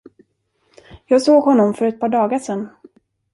[1.05, 2.69] Jag såg honom för ett par dagar sen.